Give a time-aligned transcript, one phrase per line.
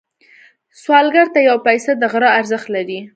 [0.81, 2.99] سوالګر ته یو پيسه د غره ارزښت لري